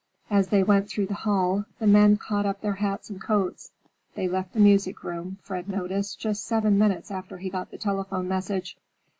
As 0.31 0.47
they 0.47 0.63
went 0.63 0.89
through 0.89 1.05
the 1.05 1.13
hall, 1.13 1.65
the 1.77 1.85
men 1.85 2.17
caught 2.17 2.47
up 2.47 2.61
their 2.61 2.73
hats 2.73 3.11
and 3.11 3.21
coats. 3.21 3.71
They 4.15 4.27
left 4.27 4.53
the 4.53 4.59
music 4.59 5.03
room, 5.03 5.37
Fred 5.43 5.69
noticed, 5.69 6.19
just 6.19 6.43
seven 6.45 6.75
minutes 6.79 7.11
after 7.11 7.37
he 7.37 7.51
got 7.51 7.69
the 7.69 7.77
telephone 7.77 8.27
message. 8.27 8.77